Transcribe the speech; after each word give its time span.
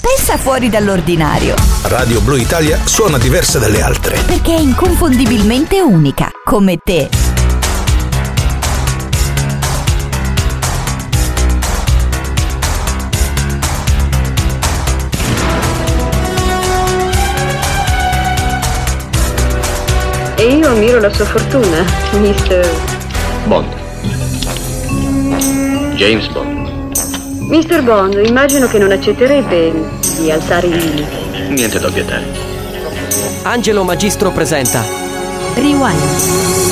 pensa 0.00 0.36
fuori 0.36 0.68
dall'ordinario. 0.68 1.54
Radio 1.84 2.20
Blu 2.20 2.36
Italia 2.36 2.78
suona 2.84 3.18
diversa 3.18 3.58
dalle 3.58 3.82
altre. 3.82 4.20
Perché 4.26 4.54
è 4.54 4.58
inconfondibilmente 4.58 5.80
unica, 5.80 6.30
come 6.44 6.78
te. 6.82 7.08
E 20.36 20.56
io 20.56 20.68
ammiro 20.68 20.98
la 20.98 21.12
sua 21.12 21.24
fortuna, 21.24 21.84
Mr. 22.14 22.68
Bond. 23.46 23.72
James 25.94 26.26
Bond. 26.32 26.51
Mr. 27.48 27.82
Bond, 27.82 28.22
immagino 28.24 28.66
che 28.66 28.78
non 28.78 28.90
accetterebbe 28.92 29.72
di 30.18 30.30
alzare 30.30 30.66
i 30.68 30.78
limiti. 30.78 31.04
Niente 31.48 31.78
da 31.78 31.88
obiettare. 31.88 32.24
Angelo 33.42 33.84
Magistro 33.84 34.30
presenta 34.30 34.82
Rewind. 35.54 36.71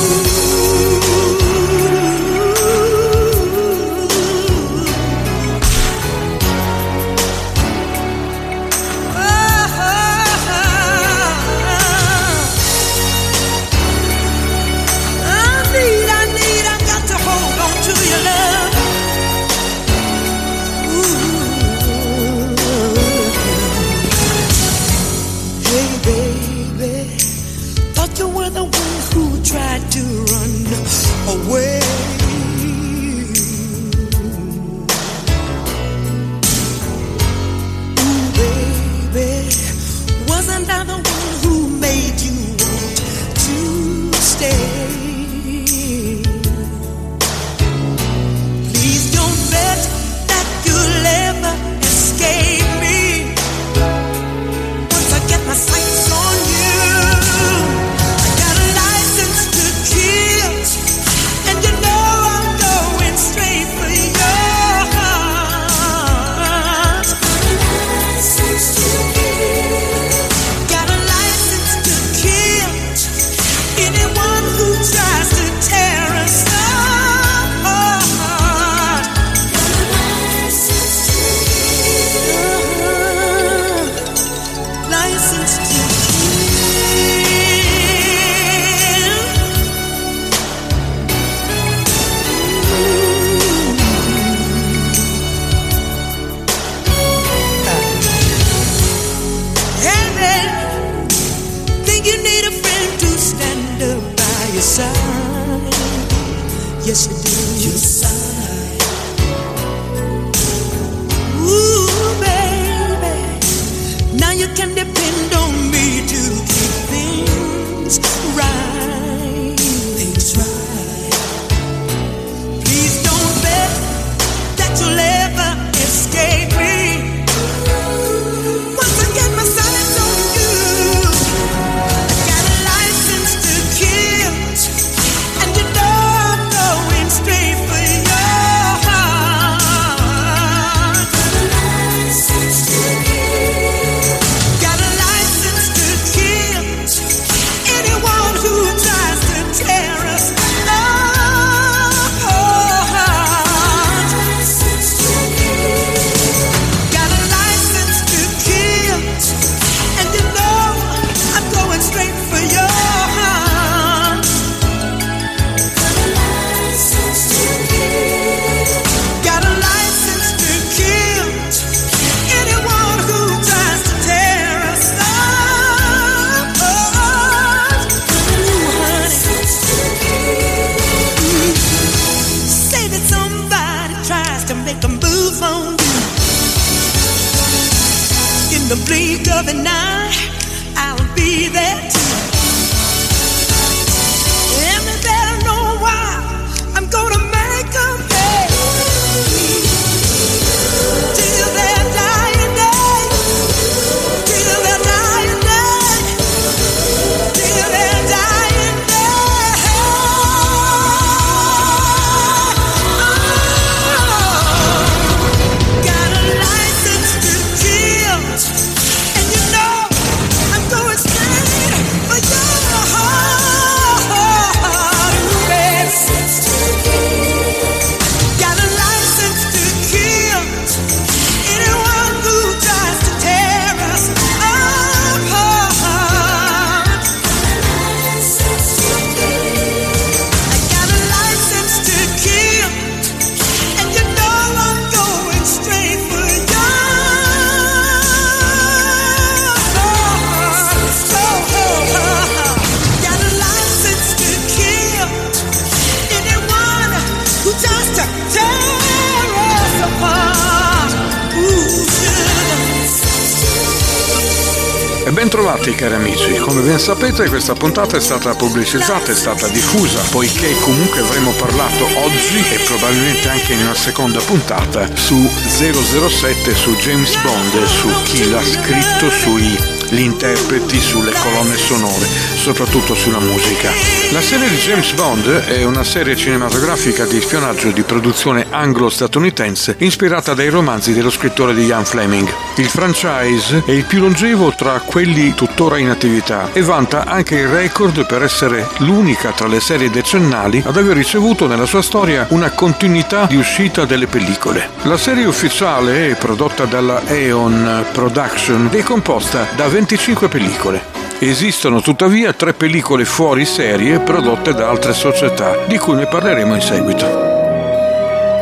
Come 266.61 266.73
ben 266.73 266.79
sapete 266.79 267.27
questa 267.27 267.53
puntata 267.53 267.97
è 267.97 267.99
stata 267.99 268.35
pubblicizzata, 268.35 269.11
è 269.11 269.15
stata 269.15 269.47
diffusa, 269.47 269.99
poiché 270.11 270.55
comunque 270.59 270.99
avremo 270.99 271.31
parlato 271.31 271.85
oggi 271.97 272.37
e 272.51 272.59
probabilmente 272.59 273.29
anche 273.29 273.53
in 273.53 273.61
una 273.61 273.73
seconda 273.73 274.19
puntata 274.19 274.87
su 274.95 275.15
007, 275.17 276.53
su 276.53 276.75
James 276.75 277.19
Bond 277.21 277.65
su 277.65 277.89
chi 278.03 278.29
l'ha 278.29 278.43
scritto, 278.43 279.09
sui 279.09 279.80
gli 279.91 279.99
interpreti, 279.99 280.79
sulle 280.79 281.11
colonne 281.11 281.57
sonore, 281.57 282.05
soprattutto 282.35 282.95
sulla 282.95 283.19
musica. 283.19 283.71
La 284.11 284.21
serie 284.21 284.47
di 284.47 284.55
James 284.55 284.93
Bond 284.93 285.27
è 285.27 285.63
una 285.63 285.83
serie 285.83 286.15
cinematografica 286.15 287.05
di 287.05 287.19
spionaggio 287.19 287.71
di 287.71 287.81
produzione 287.81 288.45
anglo-statunitense 288.49 289.75
ispirata 289.79 290.33
dai 290.33 290.47
romanzi 290.47 290.93
dello 290.93 291.09
scrittore 291.09 291.53
di 291.53 291.65
Ian 291.65 291.83
Fleming. 291.83 292.33
Il 292.55 292.67
franchise 292.67 293.63
è 293.65 293.71
il 293.71 293.83
più 293.83 293.99
longevo 293.99 294.53
tra 294.55 294.79
quelli 294.79 295.33
tuttora 295.33 295.77
in 295.77 295.89
attività 295.89 296.51
e 296.53 296.61
vanta 296.61 297.05
anche 297.05 297.35
il 297.35 297.47
record 297.47 298.05
per 298.05 298.23
essere 298.23 298.67
l'unica 298.77 299.31
tra 299.31 299.47
le 299.47 299.59
serie 299.59 299.89
decennali 299.89 300.63
ad 300.65 300.77
aver 300.77 300.95
ricevuto 300.95 301.47
nella 301.47 301.65
sua 301.65 301.81
storia 301.81 302.27
una 302.29 302.51
continuità 302.51 303.25
di 303.25 303.35
uscita 303.35 303.83
delle 303.83 304.07
pellicole. 304.07 304.69
La 304.83 304.97
serie 304.97 305.25
ufficiale, 305.25 306.15
prodotta 306.17 306.63
dalla 306.63 307.01
Aeon 307.05 307.85
Production, 307.91 308.69
è 308.71 308.83
composta 308.83 309.47
da 309.55 309.65
25 309.81 310.27
pellicole. 310.27 310.79
Esistono 311.17 311.81
tuttavia 311.81 312.33
tre 312.33 312.53
pellicole 312.53 313.03
fuori 313.03 313.45
serie 313.45 313.99
prodotte 313.99 314.53
da 314.53 314.69
altre 314.69 314.93
società, 314.93 315.57
di 315.67 315.79
cui 315.79 315.95
ne 315.95 316.05
parleremo 316.05 316.53
in 316.53 316.61
seguito. 316.61 317.05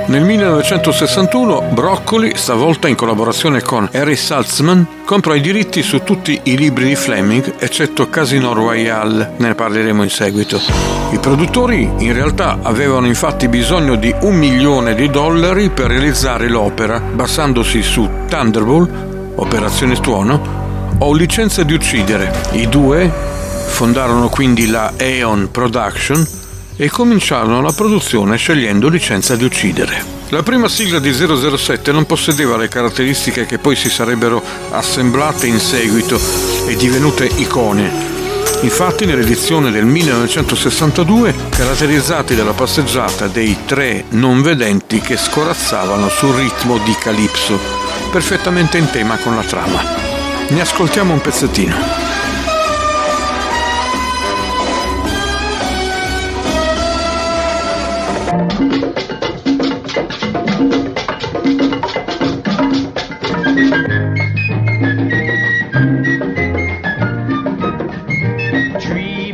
Nel 0.08 0.24
1961 0.26 1.70
Broccoli, 1.72 2.34
stavolta 2.36 2.90
in 2.90 2.96
collaborazione 2.96 3.62
con 3.62 3.88
Harry 3.94 4.18
Saltzman, 4.18 4.86
comprò 5.06 5.34
i 5.34 5.40
diritti 5.40 5.82
su 5.82 6.04
tutti 6.04 6.38
i 6.44 6.58
libri 6.58 6.88
di 6.88 6.96
Fleming, 6.96 7.56
eccetto 7.58 8.10
Casino 8.10 8.52
Royale, 8.52 9.36
ne 9.38 9.56
parleremo 9.56 10.04
in 10.04 10.10
seguito. 10.10 10.60
I 11.12 11.20
produttori 11.20 11.90
in 12.00 12.12
realtà 12.12 12.60
avevano 12.64 13.08
infatti 13.08 13.48
bisogno 13.48 13.96
di 13.96 14.14
un 14.24 14.36
milione 14.36 14.94
di 14.94 15.10
dollari 15.10 15.70
per 15.70 15.88
realizzare 15.88 16.50
l'opera, 16.50 17.00
basandosi 17.00 17.82
su 17.82 18.10
Thunderbolt, 18.28 19.08
Operazione 19.36 19.98
Tuono, 20.02 20.59
o 20.98 21.14
Licenza 21.14 21.64
di 21.64 21.74
uccidere. 21.74 22.34
I 22.52 22.68
due 22.68 23.12
fondarono 23.68 24.28
quindi 24.30 24.68
la 24.68 24.94
Aeon 24.98 25.50
Production 25.52 26.28
e 26.76 26.90
cominciarono 26.90 27.62
la 27.62 27.72
produzione 27.72 28.38
scegliendo 28.38 28.90
Licenza 28.90 29.36
di 29.36 29.44
uccidere. 29.44 30.18
La 30.30 30.44
prima 30.44 30.68
sigla 30.68 31.00
di 31.00 31.12
007 31.12 31.92
non 31.92 32.06
possedeva 32.06 32.56
le 32.56 32.68
caratteristiche 32.68 33.46
che 33.46 33.58
poi 33.58 33.76
si 33.76 33.90
sarebbero 33.90 34.42
assemblate 34.72 35.48
in 35.48 35.60
seguito 35.60 36.20
e 36.68 36.76
divenute 36.76 37.26
icone. 37.26 38.18
Infatti 38.62 39.06
nell'edizione 39.06 39.72
del 39.72 39.86
1962 39.86 41.34
caratterizzati 41.50 42.36
dalla 42.36 42.54
passeggiata 42.54 43.28
dei 43.28 43.58
tre 43.66 44.06
non 44.10 44.42
vedenti 44.42 45.00
che 45.00 45.16
scorazzavano 45.16 46.10
sul 46.10 46.36
ritmo 46.36 46.78
di 46.80 46.94
Calypso, 47.00 47.58
perfettamente 48.12 48.78
in 48.78 48.90
tema 48.90 49.18
con 49.18 49.36
la 49.36 49.44
trama. 49.44 50.09
Ne 50.50 50.62
ascoltiamo 50.62 51.14
un 51.14 51.22
pezzettino. 51.22 51.76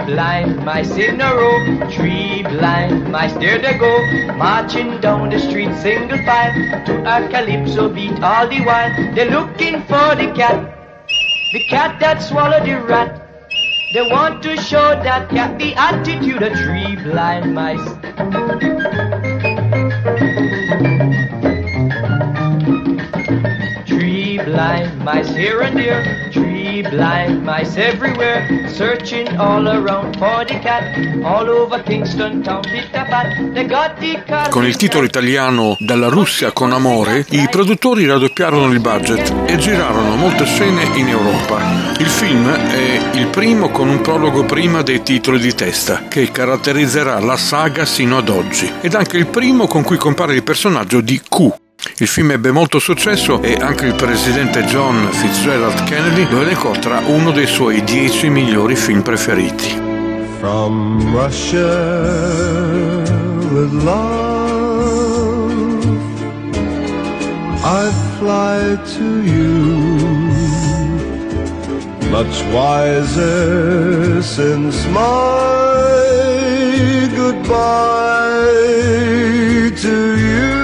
Blind, 0.06 0.64
my 0.64 0.84
signal 0.84 1.36
rope. 1.36 1.92
Tree 1.92 2.44
blind, 2.44 3.10
my 3.10 3.28
stair 3.28 3.60
to 3.62 3.74
go. 3.78 4.36
Marching 4.38 5.00
down 5.02 5.30
the 5.30 5.40
street, 5.40 5.74
single 5.82 6.18
file. 6.20 6.54
To 6.86 7.02
a 7.04 7.28
calypso 7.30 7.90
beat 7.90 8.22
all 8.22 8.48
the 8.48 8.60
while. 8.62 8.92
They're 9.14 9.30
looking 9.30 9.82
for 9.88 10.16
the 10.16 10.32
cat. 10.36 10.65
The 11.56 11.64
cat 11.64 12.02
that 12.02 12.22
swallowed 12.22 12.66
the 12.66 12.82
rat. 12.82 13.16
They 13.94 14.02
want 14.02 14.44
to 14.44 14.58
show 14.58 14.90
that 15.04 15.30
cat 15.30 15.58
the 15.58 15.74
attitude 15.76 16.44
of 16.44 16.52
three 16.52 16.98
blind 16.98 17.56
mice. 17.56 17.80
Three 23.88 24.38
blind 24.40 25.00
mice 25.00 25.30
here 25.30 25.62
and 25.62 25.80
there, 25.80 26.30
blind 26.82 27.44
mice 27.44 27.78
everywhere, 27.78 28.68
searching 28.68 29.28
all 29.38 29.68
around 29.68 30.18
for 30.18 30.46
the 30.46 30.60
cat, 30.60 30.96
all 31.24 31.48
over 31.48 31.82
Kingston 31.84 32.42
town. 32.42 32.62
They 33.54 33.66
got 33.66 33.98
the 34.00 34.22
cat. 34.26 34.50
Con 34.50 34.66
il 34.66 34.76
titolo 34.76 35.06
italiano 35.06 35.76
Dalla 35.80 36.10
Russia 36.10 36.52
con 36.52 36.72
amore, 36.72 37.26
i 37.30 37.48
produttori 37.50 38.06
raddoppiarono 38.06 38.72
il 38.72 38.80
budget 38.80 39.34
e 39.46 39.58
girarono 39.58 40.16
molte 40.16 40.46
scene 40.46 40.84
in 40.96 41.08
Europa. 41.08 41.94
Il 41.98 42.08
film 42.08 42.50
è 42.50 43.00
il 43.14 43.28
primo 43.28 43.70
con 43.70 43.88
un 43.88 44.02
prologo 44.02 44.44
prima 44.44 44.82
dei 44.82 45.02
titoli 45.02 45.40
di 45.40 45.54
testa, 45.54 46.04
che 46.08 46.32
caratterizzerà 46.32 47.20
la 47.20 47.38
saga 47.38 47.86
sino 47.86 48.18
ad 48.18 48.30
oggi, 48.30 48.72
ed 48.82 48.94
anche 48.96 49.18
il 49.18 49.28
primo 49.28 49.68
con 49.68 49.84
cui 49.84 49.98
compare 49.98 50.36
il 50.36 50.44
personaggio 50.44 51.02
di 51.02 51.22
Q. 51.22 51.64
Il 51.98 52.08
film 52.08 52.32
ebbe 52.32 52.52
molto 52.52 52.78
successo 52.78 53.42
e 53.42 53.54
anche 53.58 53.86
il 53.86 53.96
presidente 53.96 54.66
John 54.66 55.08
Fitzgerald 55.12 55.86
Kennedy 55.86 56.30
lo 56.30 56.42
elencò 56.42 56.72
tra 56.72 57.00
uno 57.06 57.32
dei 57.32 57.48
suoi 57.48 57.86
dieci 57.86 58.28
migliori 58.28 58.76
film 58.76 59.02
preferiti. 59.02 59.82
From 60.40 61.16
Russia 61.16 61.64
with 63.50 63.72
love, 63.72 65.54
I 67.64 67.90
fly 68.20 68.78
to 68.98 69.22
you. 69.24 69.96
Much 72.10 72.44
wiser 72.52 74.22
since 74.22 74.86
my 74.90 75.00
goodbye 77.16 78.52
to 79.82 80.18
you. 80.18 80.55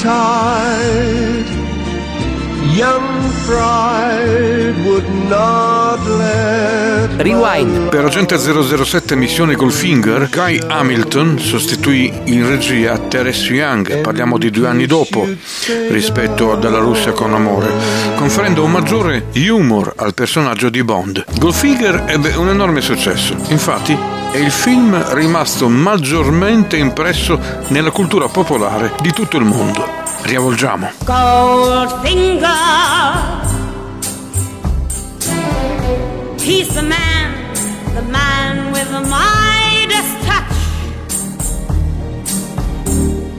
Tied, 0.00 1.44
young 2.76 3.32
pride 3.44 4.74
would 4.84 5.08
not 5.28 5.98
let. 6.06 7.20
Rewind. 7.20 7.88
Per 7.88 8.04
Agente 8.04 8.38
007 8.38 9.16
Missione 9.16 9.56
Goldfinger, 9.56 10.28
Guy 10.30 10.60
Hamilton 10.68 11.40
sostituì 11.40 12.12
in 12.26 12.48
regia 12.48 12.96
Terence 12.96 13.52
Young, 13.52 14.00
parliamo 14.00 14.38
di 14.38 14.50
due 14.50 14.68
anni 14.68 14.86
dopo, 14.86 15.26
rispetto 15.88 16.52
a 16.52 16.56
Dalla 16.56 16.78
Russia 16.78 17.10
con 17.10 17.34
amore, 17.34 17.72
conferendo 18.14 18.62
un 18.62 18.70
maggiore 18.70 19.26
humor 19.34 19.92
al 19.96 20.14
personaggio 20.14 20.68
di 20.68 20.84
Bond. 20.84 21.24
Goldfinger 21.38 22.04
ebbe 22.06 22.36
un 22.36 22.48
enorme 22.48 22.80
successo, 22.80 23.34
infatti 23.48 24.17
è 24.30 24.36
il 24.36 24.50
film 24.50 25.14
rimasto 25.14 25.68
maggiormente 25.68 26.76
impresso 26.76 27.38
nella 27.68 27.90
cultura 27.90 28.28
popolare 28.28 28.94
di 29.00 29.12
tutto 29.12 29.36
il 29.36 29.44
mondo. 29.44 29.86
Riavolgiamo. 30.22 30.90
Goldfinger. 31.04 32.46
He's 36.40 36.68
the 36.72 36.82
man, 36.82 37.52
the 37.94 38.02
man 38.02 38.72
with 38.72 38.88
the 38.90 39.00
Midas 39.00 40.06
touch. 40.26 40.56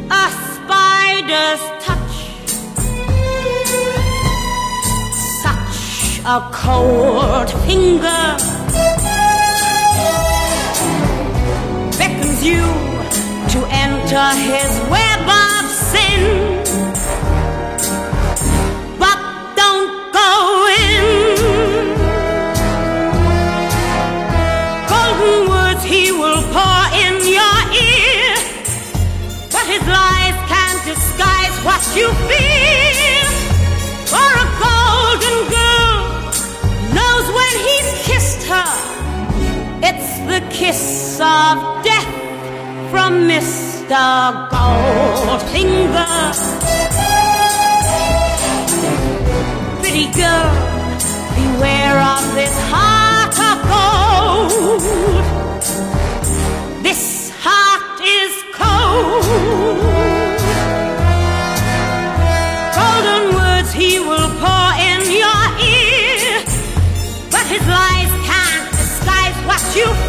A 0.09 0.29
spider's 0.53 1.61
touch. 1.83 2.15
Such 5.41 6.21
a 6.25 6.49
cold 6.51 7.49
finger 7.65 8.58
you 12.41 12.61
to 13.49 13.59
enter 13.69 14.27
his 14.47 14.71
web 14.89 15.21
of 15.27 15.65
sin. 15.91 16.21
But 18.97 19.19
don't 19.55 20.13
go 20.13 20.67
in. 20.87 21.05
Golden 24.87 25.49
words 25.49 25.83
he 25.83 26.11
will 26.11 26.41
pour 26.55 26.81
in 27.03 27.15
your 27.27 27.59
ear, 27.75 28.35
but 29.51 29.65
his 29.67 29.83
lies 29.87 30.37
can't 30.47 30.81
disguise 30.85 31.55
what 31.67 31.83
you 31.97 32.07
feel. 32.29 33.27
For 34.11 34.29
a 34.43 34.47
golden 34.63 35.37
girl 35.57 35.99
knows 36.95 37.25
when 37.37 37.53
he's 37.67 37.89
kissed 38.07 38.43
her, 38.47 38.71
it's 39.83 40.19
the 40.31 40.41
kiss 40.49 41.19
of 41.19 41.78
Mr. 43.09 44.49
Goldfinger. 44.53 45.99
Pretty 49.79 50.07
girl, 50.13 50.51
beware 51.35 51.99
of 51.99 52.23
this 52.35 52.55
heart 52.71 53.35
of 53.49 53.57
gold. 53.73 54.81
This 56.83 57.31
heart 57.43 57.99
is 58.19 58.33
cold. 58.53 59.25
Golden 62.77 63.23
words 63.35 63.71
he 63.73 63.99
will 63.99 64.29
pour 64.41 64.69
in 64.89 65.01
your 65.23 65.45
ear, 65.65 66.43
but 67.31 67.45
his 67.53 67.65
lies 67.65 68.11
can't 68.29 68.69
disguise 68.71 69.37
what 69.47 69.61
you 69.75 70.08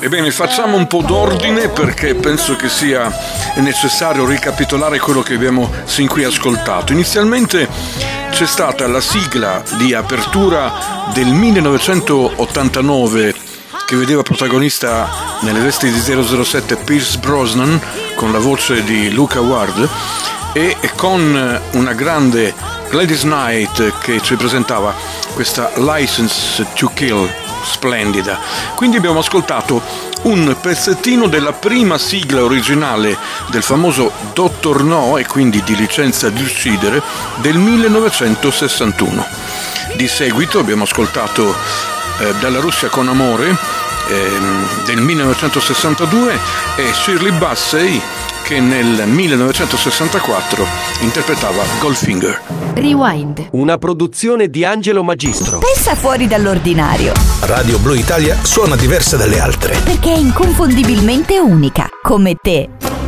Ebbene, 0.00 0.30
facciamo 0.30 0.76
un 0.76 0.86
po' 0.86 1.02
d'ordine 1.02 1.68
perché 1.68 2.14
penso 2.14 2.56
che 2.56 2.68
sia 2.68 3.12
necessario 3.56 4.24
ricapitolare 4.24 4.98
quello 4.98 5.22
che 5.22 5.34
abbiamo 5.34 5.70
sin 5.84 6.06
qui 6.06 6.24
ascoltato. 6.24 6.92
Inizialmente 6.92 7.68
c'è 8.30 8.46
stata 8.46 8.86
la 8.86 9.00
sigla 9.00 9.62
di 9.78 9.94
apertura 9.94 11.08
del 11.12 11.28
1989 11.28 13.34
che 13.86 13.96
vedeva 13.96 14.22
protagonista 14.22 15.08
nelle 15.40 15.60
vesti 15.60 15.90
di 15.90 15.98
007 15.98 16.76
Pierce 16.76 17.18
Brosnan 17.18 17.80
con 18.14 18.30
la 18.32 18.38
voce 18.38 18.84
di 18.84 19.10
Luca 19.10 19.40
Ward 19.40 19.88
e 20.52 20.76
con 20.96 21.60
una 21.72 21.92
grande 21.92 22.54
Gladys 22.90 23.22
Knight 23.22 23.98
che 23.98 24.20
ci 24.22 24.36
presentava 24.36 24.94
questa 25.34 25.72
License 25.76 26.64
to 26.74 26.90
Kill 26.94 27.45
splendida. 27.66 28.38
Quindi 28.74 28.96
abbiamo 28.96 29.18
ascoltato 29.18 29.82
un 30.22 30.56
pezzettino 30.60 31.26
della 31.26 31.52
prima 31.52 31.98
sigla 31.98 32.42
originale 32.42 33.16
del 33.48 33.62
famoso 33.62 34.12
Dottor 34.32 34.82
No 34.84 35.18
e 35.18 35.26
quindi 35.26 35.62
di 35.62 35.76
licenza 35.76 36.30
di 36.30 36.42
uccidere 36.42 37.02
del 37.36 37.58
1961. 37.58 39.26
Di 39.94 40.08
seguito 40.08 40.58
abbiamo 40.58 40.84
ascoltato 40.84 41.54
eh, 42.18 42.34
Dalla 42.40 42.60
Russia 42.60 42.88
con 42.88 43.08
amore 43.08 43.56
ehm, 44.08 44.84
del 44.84 45.00
1962 45.00 46.38
e 46.76 46.92
Shirley 46.92 47.32
Bassey 47.32 48.00
che 48.46 48.60
nel 48.60 49.08
1964 49.08 50.64
interpretava 51.00 51.64
Goldfinger. 51.80 52.40
Rewind. 52.74 53.48
Una 53.52 53.76
produzione 53.76 54.48
di 54.48 54.64
Angelo 54.64 55.02
Magistro. 55.02 55.58
Pensa 55.58 55.96
fuori 55.96 56.28
dall'ordinario. 56.28 57.12
Radio 57.40 57.76
Blu 57.80 57.94
Italia 57.94 58.36
suona 58.40 58.76
diversa 58.76 59.16
dalle 59.16 59.40
altre. 59.40 59.76
Perché 59.82 60.12
è 60.12 60.18
inconfondibilmente 60.18 61.40
unica. 61.40 61.88
Come 62.00 62.36
te. 62.40 63.05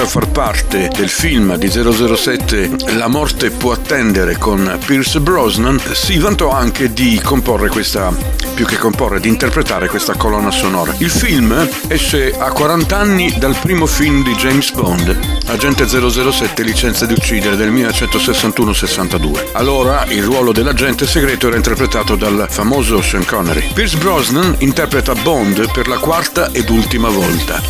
A 0.00 0.06
far 0.06 0.30
parte 0.30 0.88
del 0.96 1.10
film 1.10 1.56
di 1.56 1.68
007 1.68 2.70
La 2.96 3.06
morte 3.06 3.50
può 3.50 3.72
attendere 3.72 4.38
con 4.38 4.78
Pierce 4.86 5.20
Brosnan, 5.20 5.78
si 5.92 6.16
vantò 6.16 6.50
anche 6.50 6.94
di 6.94 7.20
comporre 7.22 7.68
questa, 7.68 8.10
più 8.54 8.64
che 8.64 8.78
comporre, 8.78 9.20
di 9.20 9.28
interpretare 9.28 9.88
questa 9.88 10.14
colonna 10.14 10.50
sonora. 10.50 10.94
Il 10.98 11.10
film 11.10 11.68
esce 11.88 12.32
a 12.36 12.50
40 12.50 12.96
anni 12.96 13.38
dal 13.38 13.54
primo 13.60 13.84
film 13.84 14.24
di 14.24 14.34
James 14.36 14.72
Bond, 14.72 15.14
Agente 15.48 15.86
007 15.86 16.62
Licenza 16.62 17.04
di 17.04 17.12
uccidere 17.12 17.56
del 17.56 17.70
1961-62. 17.70 19.48
Allora 19.52 20.06
il 20.08 20.22
ruolo 20.22 20.52
dell'agente 20.52 21.06
segreto 21.06 21.48
era 21.48 21.56
interpretato 21.56 22.16
dal 22.16 22.46
famoso 22.48 23.02
Sean 23.02 23.26
Connery. 23.26 23.70
Pierce 23.74 23.98
Brosnan 23.98 24.56
interpreta 24.60 25.12
Bond 25.12 25.70
per 25.72 25.88
la 25.88 25.98
quarta 25.98 26.50
ed 26.52 26.70
ultima 26.70 27.10
volta. 27.10 27.60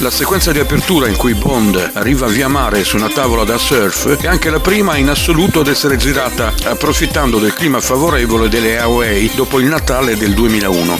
La 0.00 0.10
sequenza 0.10 0.52
di 0.52 0.60
apertura 0.60 1.08
in 1.08 1.16
cui 1.16 1.34
Bond 1.34 1.67
arriva 1.76 2.26
via 2.26 2.48
mare 2.48 2.84
su 2.84 2.96
una 2.96 3.08
tavola 3.08 3.44
da 3.44 3.58
surf 3.58 4.20
è 4.20 4.26
anche 4.26 4.50
la 4.50 4.60
prima 4.60 4.96
in 4.96 5.08
assoluto 5.08 5.60
ad 5.60 5.66
essere 5.66 5.96
girata 5.96 6.52
approfittando 6.64 7.38
del 7.38 7.52
clima 7.52 7.80
favorevole 7.80 8.48
delle 8.48 8.78
Hawaii 8.78 9.30
dopo 9.34 9.58
il 9.58 9.66
Natale 9.66 10.16
del 10.16 10.34
2001 10.34 10.98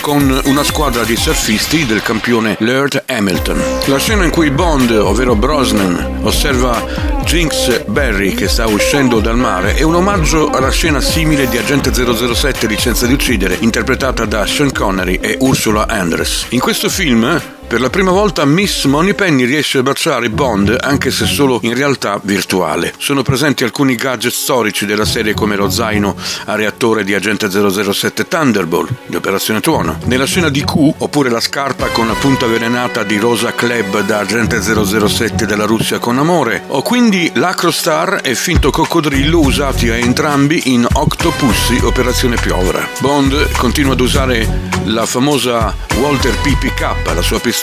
con 0.00 0.40
una 0.44 0.62
squadra 0.62 1.04
di 1.04 1.16
surfisti 1.16 1.84
del 1.84 2.02
campione 2.02 2.56
Laird 2.60 3.02
Hamilton. 3.06 3.62
La 3.86 3.98
scena 3.98 4.24
in 4.24 4.30
cui 4.30 4.50
Bond, 4.50 4.90
ovvero 4.90 5.34
Brosnan, 5.34 6.20
osserva 6.22 6.82
Jinx 7.24 7.84
Berry 7.84 8.32
che 8.32 8.48
sta 8.48 8.66
uscendo 8.66 9.20
dal 9.20 9.36
mare 9.36 9.74
è 9.74 9.82
un 9.82 9.96
omaggio 9.96 10.48
alla 10.50 10.70
scena 10.70 11.00
simile 11.00 11.48
di 11.48 11.58
Agente 11.58 11.92
007 11.92 12.66
Licenza 12.66 13.06
di 13.06 13.12
uccidere, 13.12 13.56
interpretata 13.60 14.24
da 14.24 14.46
Sean 14.46 14.72
Connery 14.72 15.18
e 15.20 15.36
Ursula 15.40 15.86
Andress. 15.86 16.46
In 16.50 16.60
questo 16.60 16.88
film 16.88 17.40
per 17.68 17.82
la 17.82 17.90
prima 17.90 18.10
volta 18.10 18.46
Miss 18.46 18.86
Moneypenny 18.86 19.44
riesce 19.44 19.78
a 19.78 19.82
baciare 19.82 20.30
Bond, 20.30 20.74
anche 20.80 21.10
se 21.10 21.26
solo 21.26 21.58
in 21.62 21.74
realtà 21.74 22.18
virtuale. 22.22 22.94
Sono 22.96 23.22
presenti 23.22 23.62
alcuni 23.62 23.94
gadget 23.94 24.32
storici 24.32 24.86
della 24.86 25.04
serie 25.04 25.34
come 25.34 25.54
lo 25.54 25.68
zaino 25.68 26.16
a 26.46 26.54
reattore 26.54 27.04
di 27.04 27.12
Agente 27.12 27.50
007 27.50 28.26
Thunderbolt 28.26 28.90
di 29.04 29.16
Operazione 29.16 29.60
Tuono. 29.60 29.98
Nella 30.04 30.24
scena 30.24 30.48
di 30.48 30.64
Q, 30.64 30.94
oppure 30.96 31.28
la 31.28 31.40
scarpa 31.40 31.88
con 31.88 32.06
la 32.06 32.14
punta 32.14 32.46
avvelenata 32.46 33.02
di 33.02 33.18
Rosa 33.18 33.52
Klebb 33.52 34.00
da 34.00 34.20
Agente 34.20 34.62
007 34.62 35.44
della 35.44 35.66
Russia 35.66 35.98
con 35.98 36.18
amore, 36.18 36.62
o 36.68 36.80
quindi 36.80 37.30
l'Acrostar 37.34 38.20
e 38.22 38.34
finto 38.34 38.70
coccodrillo 38.70 39.40
usati 39.40 39.90
a 39.90 39.96
entrambi 39.96 40.72
in 40.72 40.86
Octopussy 40.90 41.80
Operazione 41.82 42.36
Piovra. 42.36 42.88
Bond 43.00 43.52
continua 43.58 43.92
ad 43.92 44.00
usare 44.00 44.70
la 44.84 45.04
famosa 45.04 45.74
Walter 45.96 46.34
PPK, 46.40 47.12
la 47.14 47.22
sua 47.22 47.38
pistola, 47.40 47.56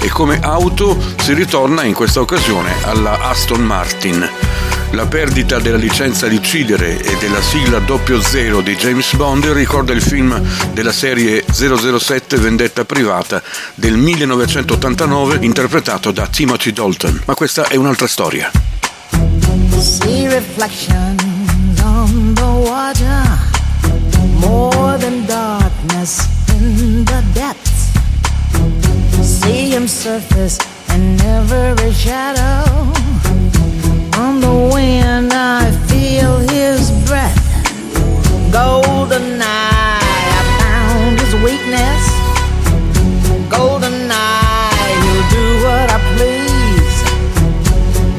e 0.00 0.08
come 0.10 0.38
auto 0.40 0.96
si 1.20 1.34
ritorna 1.34 1.82
in 1.82 1.92
questa 1.92 2.20
occasione 2.20 2.72
alla 2.84 3.18
Aston 3.20 3.62
Martin. 3.62 4.30
La 4.92 5.06
perdita 5.06 5.58
della 5.58 5.76
licenza 5.76 6.28
di 6.28 6.36
uccidere 6.36 7.02
e 7.02 7.16
della 7.16 7.42
sigla 7.42 7.80
00 7.84 8.60
di 8.60 8.76
James 8.76 9.12
Bond 9.16 9.44
ricorda 9.46 9.92
il 9.92 10.02
film 10.02 10.40
della 10.72 10.92
serie 10.92 11.44
007 11.50 12.36
Vendetta 12.36 12.84
privata 12.84 13.42
del 13.74 13.96
1989 13.96 15.38
interpretato 15.40 16.12
da 16.12 16.28
Timothy 16.28 16.72
Dalton. 16.72 17.22
Ma 17.24 17.34
questa 17.34 17.66
è 17.66 17.74
un'altra 17.74 18.06
storia. 18.06 18.52
See 19.80 20.28
more 24.38 24.96
than 24.98 25.26
darkness 25.26 26.28
in 26.50 27.04
the 27.04 27.22
depths. 27.32 27.83
See 29.44 29.68
him 29.68 29.86
surface 29.86 30.58
in 30.94 31.20
every 31.20 31.92
shadow. 31.92 32.64
On 34.18 34.40
the 34.40 34.70
wind, 34.72 35.34
I 35.34 35.70
feel 35.86 36.38
his 36.38 36.90
breath. 37.06 37.36
Golden 38.50 39.42
eye, 39.42 40.28
I 40.40 40.44
found 40.60 41.20
his 41.20 41.34
weakness. 41.44 42.02
Golden 43.50 44.10
eye, 44.10 44.92
he'll 45.04 45.26
do 45.36 45.46
what 45.66 45.86
I 45.92 45.98
please. 46.16 46.96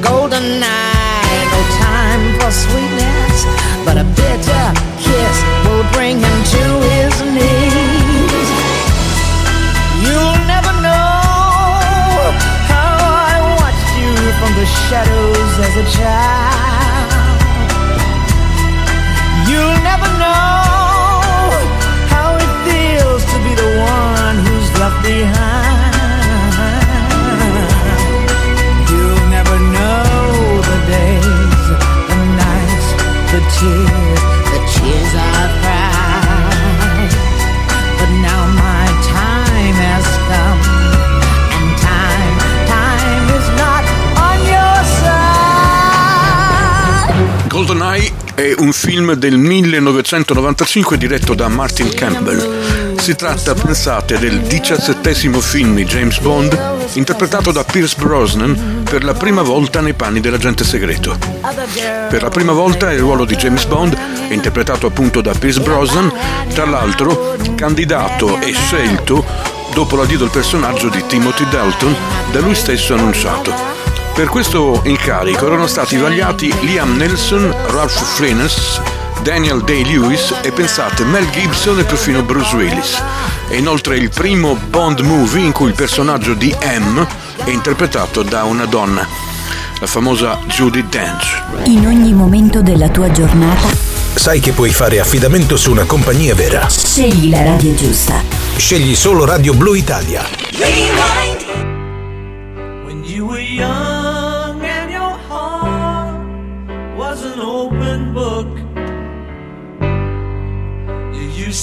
Golden 0.06 0.62
eye, 0.62 1.42
no 1.54 1.62
time 1.82 2.24
for 2.40 2.52
sweetness, 2.52 3.38
but 3.84 3.98
a 3.98 4.06
bitter 4.16 4.85
shadows 14.90 15.60
as 15.60 15.76
a 15.78 15.98
child. 15.98 16.75
È 48.36 48.54
un 48.58 48.74
film 48.74 49.14
del 49.14 49.38
1995 49.38 50.98
diretto 50.98 51.34
da 51.34 51.48
Martin 51.48 51.90
Campbell. 51.94 52.98
Si 53.00 53.16
tratta, 53.16 53.54
pensate, 53.54 54.20
del 54.20 54.42
diciassettesimo 54.42 55.40
film 55.40 55.76
di 55.76 55.86
James 55.86 56.20
Bond 56.20 56.58
interpretato 56.94 57.54
da 57.54 57.64
Pierce 57.64 57.96
Brosnan 57.98 58.84
per 58.84 59.06
la 59.06 59.14
prima 59.14 59.42
volta 59.42 59.80
nei 59.80 59.94
panni 59.94 60.20
dell'agente 60.20 60.66
segreto. 60.66 61.18
Per 62.10 62.22
la 62.22 62.30
prima 62.30 62.52
volta 62.52 62.92
il 62.92 63.00
ruolo 63.00 63.24
di 63.24 63.36
James 63.36 63.66
Bond 63.66 63.98
interpretato 64.30 64.88
appunto 64.88 65.22
da 65.22 65.34
Pierce 65.34 65.62
Brosnan, 65.62 66.12
tra 66.54 66.66
l'altro 66.66 67.38
candidato 67.56 68.42
e 68.42 68.52
scelto 68.52 69.24
dopo 69.74 69.96
l'addio 69.96 70.18
del 70.18 70.30
personaggio 70.30 70.90
di 70.90 71.04
Timothy 71.08 71.48
Dalton 71.48 71.96
da 72.32 72.40
lui 72.42 72.56
stesso 72.56 72.96
annunciato. 72.96 73.95
Per 74.16 74.28
questo 74.30 74.80
incarico 74.86 75.46
erano 75.46 75.68
stati 75.68 75.98
vagliati 75.98 76.54
Liam 76.62 76.96
Nelson, 76.96 77.54
Ralph 77.68 78.16
Fiennes, 78.16 78.80
Daniel 79.22 79.62
Day-Lewis 79.62 80.34
e 80.42 80.52
pensate 80.54 81.04
Mel 81.04 81.30
Gibson 81.32 81.80
e 81.80 81.84
perfino 81.84 82.22
Bruce 82.24 82.56
Willis. 82.56 83.04
È 83.50 83.56
inoltre 83.56 83.98
il 83.98 84.10
primo 84.10 84.56
Bond 84.56 85.02
movie 85.02 85.44
in 85.44 85.52
cui 85.52 85.68
il 85.68 85.76
personaggio 85.76 86.34
di 86.34 86.56
M 86.62 87.06
è 87.44 87.50
interpretato 87.50 88.24
da 88.24 88.46
una 88.46 88.66
donna, 88.66 89.06
la 89.80 89.88
famosa 89.88 90.40
Judy 90.48 90.86
Dench. 90.88 91.44
In 91.66 91.86
ogni 91.86 92.14
momento 92.14 92.62
della 92.62 92.88
tua 92.90 93.12
giornata, 93.12 93.94
Sai 94.16 94.40
che 94.40 94.54
puoi 94.54 94.72
fare 94.72 95.02
affidamento 95.02 95.58
su 95.58 95.72
una 95.72 95.84
compagnia 95.84 96.34
vera. 96.34 96.70
scegli 96.70 97.30
la 97.30 97.44
radio 97.44 97.76
giusta. 97.76 98.24
Scegli 98.56 98.96
solo 98.96 99.26
Radio 99.26 99.54
Blu 99.54 99.74
Italia. 99.74 100.24
When 102.86 103.04
you 103.04 103.26
were 103.28 103.42
young 103.42 103.95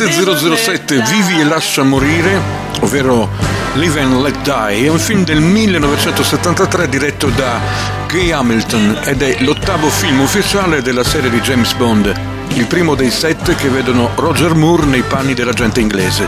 7007 0.00 1.02
Vivi 1.02 1.40
e 1.40 1.44
lascia 1.44 1.82
morire, 1.82 2.40
ovvero 2.80 3.28
Live 3.74 4.00
and 4.00 4.22
Let 4.22 4.40
Die, 4.40 4.86
è 4.86 4.88
un 4.88 4.98
film 4.98 5.24
del 5.24 5.42
1973 5.42 6.88
diretto 6.88 7.26
da 7.28 7.60
Gay 8.06 8.30
Hamilton 8.30 9.00
ed 9.04 9.20
è 9.20 9.36
l'ottavo 9.40 9.90
film 9.90 10.20
ufficiale 10.20 10.80
della 10.80 11.04
serie 11.04 11.28
di 11.28 11.38
James 11.40 11.74
Bond, 11.74 12.18
il 12.54 12.66
primo 12.66 12.94
dei 12.94 13.10
sette 13.10 13.54
che 13.54 13.68
vedono 13.68 14.12
Roger 14.14 14.54
Moore 14.54 14.86
nei 14.86 15.02
panni 15.02 15.34
dell'agente 15.34 15.80
inglese. 15.80 16.26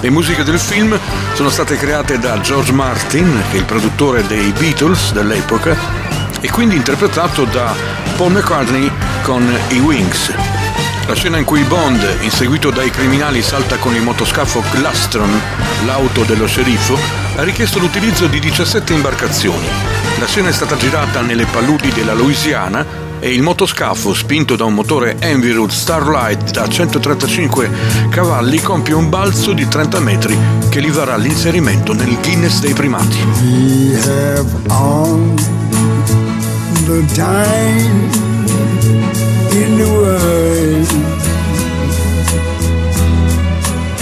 Le 0.00 0.08
musiche 0.08 0.42
del 0.42 0.58
film 0.58 0.98
sono 1.34 1.50
state 1.50 1.76
create 1.76 2.18
da 2.18 2.40
George 2.40 2.72
Martin, 2.72 3.42
che 3.50 3.58
è 3.58 3.60
il 3.60 3.66
produttore 3.66 4.26
dei 4.26 4.52
Beatles 4.52 5.12
dell'epoca, 5.12 5.76
e 6.40 6.50
quindi 6.50 6.76
interpretato 6.76 7.44
da 7.44 7.74
Paul 8.16 8.32
McCartney 8.32 8.90
con 9.20 9.46
i 9.68 9.80
Wings. 9.80 10.51
La 11.06 11.14
scena 11.14 11.36
in 11.36 11.44
cui 11.44 11.62
Bond, 11.64 12.18
inseguito 12.20 12.70
dai 12.70 12.90
criminali, 12.90 13.42
salta 13.42 13.76
con 13.76 13.94
il 13.94 14.02
motoscafo 14.02 14.62
Glastron, 14.70 15.40
l'auto 15.84 16.22
dello 16.22 16.46
sceriffo, 16.46 16.96
ha 17.36 17.42
richiesto 17.42 17.78
l'utilizzo 17.78 18.26
di 18.28 18.38
17 18.38 18.92
imbarcazioni. 18.92 19.66
La 20.18 20.26
scena 20.26 20.48
è 20.48 20.52
stata 20.52 20.76
girata 20.76 21.20
nelle 21.20 21.44
paludi 21.46 21.90
della 21.90 22.14
Louisiana 22.14 22.86
e 23.18 23.32
il 23.32 23.42
motoscafo, 23.42 24.14
spinto 24.14 24.56
da 24.56 24.64
un 24.64 24.74
motore 24.74 25.16
Envirut 25.18 25.70
Starlight 25.70 26.50
da 26.50 26.68
135 26.68 27.70
cavalli, 28.08 28.60
compie 28.60 28.94
un 28.94 29.08
balzo 29.08 29.52
di 29.52 29.66
30 29.66 30.00
metri 30.00 30.38
che 30.70 30.80
gli 30.80 30.90
varrà 30.90 31.16
l'inserimento 31.16 31.92
nel 31.92 32.16
Guinness 32.20 32.60
dei 32.60 32.74
primati. 32.74 33.16
We 33.42 33.96
have 33.98 34.50
all 34.68 35.34
the 36.86 37.04
time 37.12 38.31
in 39.64 39.78
the 39.78 39.88
world. 40.00 40.88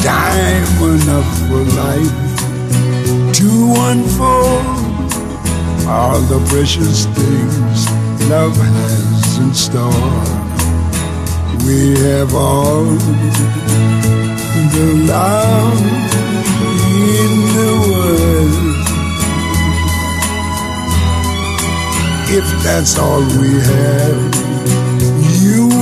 Time 0.02 0.74
enough 0.94 1.30
for 1.48 1.62
life 1.84 2.16
to 3.38 3.50
unfold 3.90 4.80
all 5.86 6.20
the 6.32 6.40
precious 6.48 7.04
things 7.16 7.78
love 8.30 8.56
has 8.56 9.38
in 9.38 9.52
store. 9.52 10.22
We 11.66 11.78
have 12.06 12.34
all 12.34 12.84
the 14.74 14.88
love 15.12 15.80
in 17.18 17.32
the 17.56 17.72
world. 17.90 18.70
If 22.32 22.46
that's 22.62 22.98
all 22.98 23.20
we 23.40 23.52
have, 23.72 24.39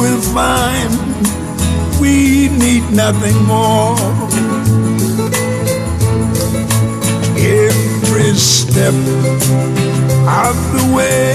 will 0.09 0.21
find 0.21 0.91
we 2.01 2.49
need 2.49 2.85
nothing 2.93 3.37
more. 3.45 3.97
Every 7.37 8.33
step 8.35 8.95
of 10.45 10.57
the 10.75 10.85
way 10.97 11.35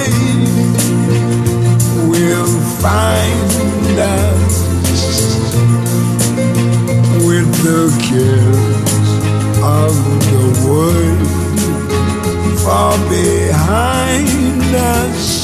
will 2.10 2.54
find 2.86 4.00
us 4.00 4.56
with 7.28 7.50
the 7.68 7.82
cares 8.08 9.10
of 9.62 9.94
the 10.32 10.46
world 10.66 11.28
far 12.64 12.98
behind 13.10 14.76
us. 14.76 15.43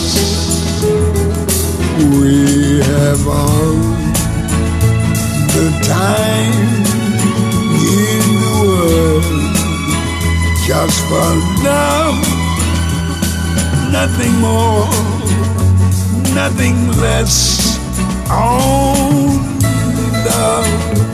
We 1.99 2.79
have 2.79 3.27
all 3.27 3.75
the 5.55 5.67
time 5.83 6.85
in 7.75 8.23
the 8.43 8.55
world 8.63 9.23
just 10.65 10.99
for 11.09 11.29
love, 11.61 12.19
nothing 13.91 14.33
more, 14.39 14.87
nothing 16.33 16.87
less. 17.01 17.77
Only 18.31 19.41
love. 20.25 21.08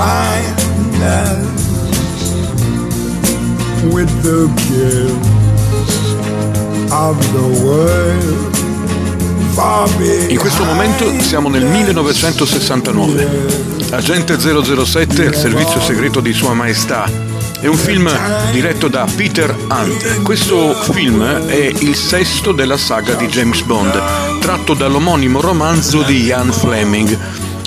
Find 0.00 1.02
us 1.02 1.44
with 3.92 4.10
the 4.22 4.48
cares 4.56 5.12
of 6.90 7.16
the 7.34 7.46
world 7.62 8.48
In 10.28 10.38
questo 10.38 10.64
momento 10.64 11.12
siamo 11.20 11.50
nel 11.50 11.66
1969. 11.66 13.28
Agente 13.90 14.38
007 14.38 15.26
al 15.26 15.34
servizio 15.34 15.82
segreto 15.82 16.20
di 16.20 16.32
Sua 16.32 16.54
Maestà. 16.54 17.04
È 17.60 17.66
un 17.66 17.76
film 17.76 18.10
diretto 18.52 18.88
da 18.88 19.06
Peter 19.14 19.54
Hunt. 19.68 20.22
Questo 20.22 20.72
film 20.72 21.22
è 21.46 21.72
il 21.78 21.94
sesto 21.94 22.52
della 22.52 22.78
saga 22.78 23.14
di 23.14 23.26
James 23.26 23.60
Bond, 23.62 24.00
tratto 24.40 24.72
dall'omonimo 24.72 25.42
romanzo 25.42 26.02
di 26.02 26.24
Ian 26.24 26.52
Fleming 26.52 27.18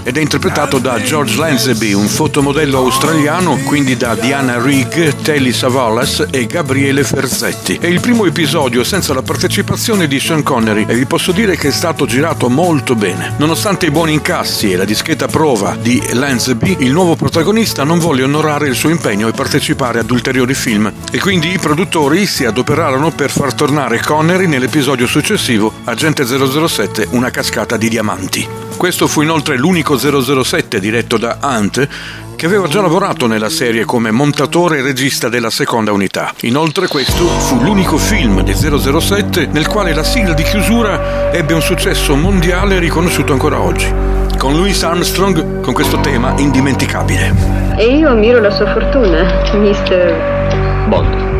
ed 0.03 0.17
è 0.17 0.21
interpretato 0.21 0.77
da 0.77 1.01
George 1.01 1.37
Lazenby, 1.37 1.93
un 1.93 2.07
fotomodello 2.07 2.77
australiano, 2.77 3.57
quindi 3.65 3.97
da 3.97 4.15
Diana 4.15 4.61
Rigg, 4.61 5.21
Telly 5.21 5.51
Savalas 5.51 6.27
e 6.29 6.45
Gabriele 6.45 7.03
Ferzetti. 7.03 7.77
È 7.79 7.87
il 7.87 7.99
primo 7.99 8.25
episodio 8.25 8.83
senza 8.83 9.13
la 9.13 9.21
partecipazione 9.21 10.07
di 10.07 10.19
Sean 10.19 10.43
Connery 10.43 10.85
e 10.87 10.95
vi 10.95 11.05
posso 11.05 11.31
dire 11.31 11.55
che 11.55 11.69
è 11.69 11.71
stato 11.71 12.05
girato 12.05 12.49
molto 12.49 12.95
bene. 12.95 13.33
Nonostante 13.37 13.87
i 13.87 13.91
buoni 13.91 14.13
incassi 14.13 14.71
e 14.71 14.75
la 14.75 14.85
discreta 14.85 15.27
prova 15.27 15.75
di 15.79 16.01
Lazenby, 16.11 16.77
il 16.79 16.91
nuovo 16.91 17.15
protagonista 17.15 17.83
non 17.83 17.99
volle 17.99 18.23
onorare 18.23 18.67
il 18.67 18.75
suo 18.75 18.89
impegno 18.89 19.27
e 19.27 19.31
partecipare 19.31 19.99
ad 19.99 20.11
ulteriori 20.11 20.53
film 20.53 20.91
e 21.11 21.19
quindi 21.19 21.51
i 21.51 21.57
produttori 21.57 22.25
si 22.25 22.45
adoperarono 22.45 23.11
per 23.11 23.31
far 23.31 23.53
tornare 23.53 23.99
Connery 23.99 24.47
nell'episodio 24.47 25.07
successivo 25.07 25.71
Agente 25.85 26.25
007 26.25 27.07
una 27.11 27.29
cascata 27.29 27.77
di 27.77 27.89
diamanti. 27.89 28.72
Questo 28.83 29.07
fu 29.07 29.21
inoltre 29.21 29.55
l'unico 29.55 29.97
007 29.97 30.77
diretto 30.81 31.17
da 31.17 31.37
Hunt 31.41 31.87
che 32.35 32.45
aveva 32.45 32.67
già 32.67 32.81
lavorato 32.81 33.27
nella 33.27 33.47
serie 33.47 33.85
come 33.85 34.11
montatore 34.11 34.79
e 34.79 34.81
regista 34.81 35.29
della 35.29 35.49
seconda 35.49 35.93
unità. 35.93 36.33
Inoltre 36.41 36.89
questo 36.89 37.25
fu 37.25 37.61
l'unico 37.61 37.97
film 37.97 38.41
di 38.41 38.53
007 38.53 39.47
nel 39.53 39.67
quale 39.67 39.93
la 39.93 40.03
sigla 40.03 40.33
di 40.33 40.43
chiusura 40.43 41.31
ebbe 41.31 41.53
un 41.53 41.61
successo 41.61 42.13
mondiale 42.17 42.77
riconosciuto 42.79 43.31
ancora 43.31 43.61
oggi. 43.61 43.89
Con 44.37 44.53
Louis 44.57 44.83
Armstrong 44.83 45.61
con 45.61 45.73
questo 45.73 46.01
tema 46.01 46.33
indimenticabile. 46.35 47.33
E 47.77 47.85
io 47.85 48.09
ammiro 48.09 48.41
la 48.41 48.51
sua 48.51 48.69
fortuna, 48.73 49.43
mister. 49.53 50.87
Bond. 50.89 51.31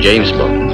James 0.00 0.32
Bond. 0.32 0.65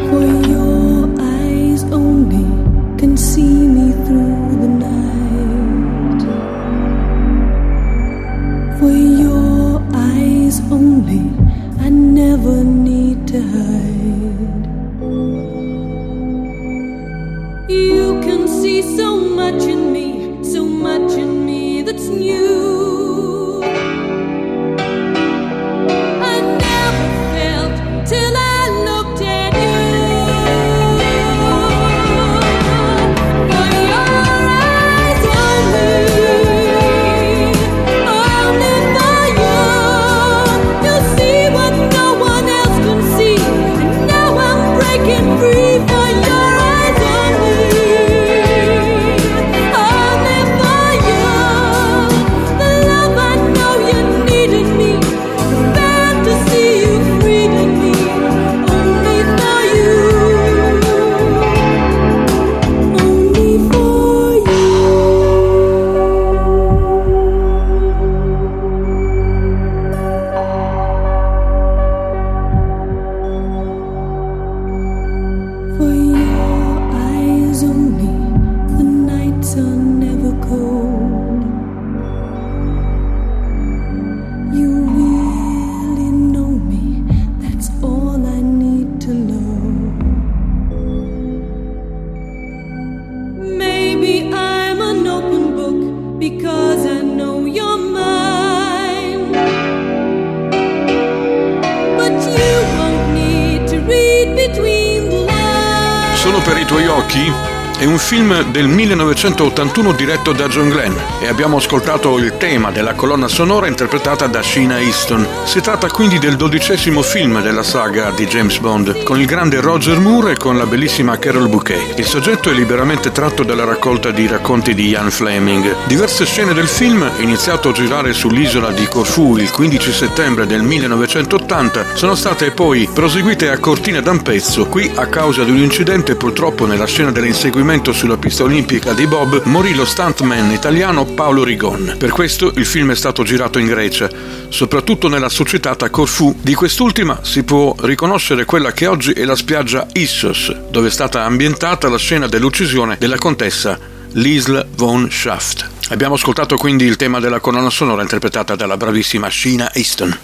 Un 107.93 107.99
film 107.99 108.51
del 108.51 108.69
1981 108.69 109.93
diretto 109.93 110.33
da 110.33 110.49
John 110.49 110.71
Glenn 110.71 110.95
e 111.21 111.29
abbiamo 111.29 111.59
ascoltato 111.59 112.17
il 112.17 112.39
tema 112.39 112.71
della 112.71 112.95
colonna 112.95 113.29
sonora 113.29 113.67
interpretata 113.67 114.27
da 114.27 114.43
Sheena 114.43 114.81
Easton. 114.81 115.29
Si 115.45 115.61
tratta 115.61 115.89
quindi 115.89 116.19
del 116.19 116.37
dodicesimo 116.37 117.03
film 117.03 117.43
della 117.43 117.63
saga 117.63 118.11
di 118.11 118.27
James 118.27 118.57
Bond, 118.61 119.03
con 119.03 119.21
il 119.21 119.27
grande 119.27 119.61
Roger 119.61 119.99
Moore 119.99 120.33
e 120.33 120.37
con 120.39 120.57
la 120.57 120.65
bellissima 120.65 121.19
Carol 121.19 121.51
Bouquet. 121.51 121.99
Il 121.99 122.07
soggetto 122.07 122.49
è 122.49 122.55
liberamente 122.55 123.13
tratto 123.13 123.43
dalla 123.43 123.65
raccolta 123.65 124.11
di 124.11 124.27
racconti 124.27 124.75
di 124.75 124.89
Ian 124.89 125.11
Fleming. 125.11 125.85
Diverse 125.85 126.25
scene 126.25 126.55
del 126.55 126.69
film, 126.69 127.07
iniziato 127.19 127.69
a 127.69 127.73
girare 127.73 128.15
sull'isola 128.15 128.71
di 128.71 128.87
Corfù 128.87 129.37
il 129.37 129.51
15 129.51 129.93
settembre 129.93 130.47
del 130.47 130.63
1980, 130.63 131.95
sono 131.95 132.15
state 132.15 132.53
poi 132.53 132.89
proseguite 132.91 133.51
a 133.51 133.59
Cortina 133.59 134.01
d'Ampezzo. 134.01 134.65
Qui, 134.67 134.91
a 134.95 135.07
causa 135.09 135.45
di 135.45 135.51
un 135.51 135.59
incidente, 135.59 136.15
purtroppo 136.15 136.65
nella 136.65 136.87
scena 136.87 137.11
dell'inseguimento 137.11 137.81
sulla 137.91 138.17
pista 138.17 138.45
olimpica 138.45 138.93
di 138.93 139.09
Bob, 139.09 139.43
morì 139.47 139.75
lo 139.75 139.85
stuntman 139.85 140.53
italiano 140.53 141.05
Paolo 141.05 141.43
Rigon. 141.43 141.97
Per 141.99 142.11
questo 142.11 142.53
il 142.55 142.65
film 142.65 142.93
è 142.93 142.95
stato 142.95 143.25
girato 143.25 143.59
in 143.59 143.67
Grecia, 143.67 144.09
soprattutto 144.49 145.09
nella 145.09 145.29
succitata 145.29 145.91
Corfù. 145.91 146.37
Di 146.41 146.55
quest'ultima 146.55 147.19
si 147.23 147.43
può 147.43 147.75
riconoscere 147.81 148.45
quella 148.45 148.73
che 148.73 148.87
oggi 148.87 149.11
è 149.13 149.25
la 149.25 149.35
spiaggia 149.35 149.89
Issos, 149.95 150.55
dove 150.71 150.87
è 150.87 150.91
stata 150.91 151.25
ambientata 151.25 151.89
la 151.89 151.99
scena 151.99 152.29
dell'uccisione 152.29 152.97
della 153.01 153.17
contessa 153.17 153.77
Liesl 154.13 154.67
von 154.77 155.11
Schaft. 155.11 155.69
Abbiamo 155.89 156.15
ascoltato 156.15 156.57
quindi 156.57 156.85
il 156.85 156.95
tema 156.95 157.19
della 157.19 157.41
colonna 157.41 157.71
sonora 157.71 158.03
interpretata 158.03 158.55
dalla 158.55 158.77
bravissima 158.77 159.29
Sheena 159.29 159.75
Easton. 159.75 160.17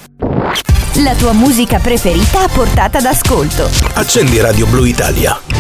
La 1.03 1.15
tua 1.15 1.33
musica 1.33 1.79
preferita 1.79 2.43
a 2.43 2.49
portata 2.49 3.01
d'ascolto. 3.01 3.69
Accendi 3.95 4.39
Radio 4.41 4.67
Blu 4.67 4.85
Italia. 4.85 5.58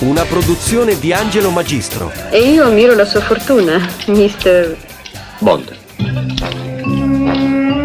Una 0.00 0.24
produzione 0.24 0.98
di 0.98 1.12
Angelo 1.12 1.50
Magistro. 1.50 2.12
E 2.30 2.50
io 2.50 2.64
ammiro 2.64 2.94
la 2.94 3.04
sua 3.04 3.20
fortuna, 3.20 3.78
Mr. 4.06 4.76
Bond. 5.38 5.72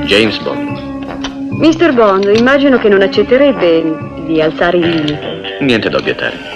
James 0.05 0.37
Bond. 0.39 0.67
Mr. 1.51 1.93
Bond, 1.93 2.31
immagino 2.35 2.79
che 2.79 2.89
non 2.89 3.01
accetterebbe 3.01 4.25
di 4.25 4.41
alzare 4.41 4.77
il 4.77 4.89
limite. 4.89 5.57
Niente 5.61 5.89
da 5.89 5.97
obiettare. 5.97 6.48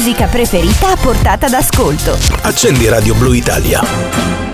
Musica 0.00 0.28
preferita 0.28 0.92
a 0.92 0.96
portata 0.96 1.46
d'ascolto. 1.46 2.16
Accendi 2.40 2.88
Radio 2.88 3.14
Blu 3.14 3.34
Italia. 3.34 4.49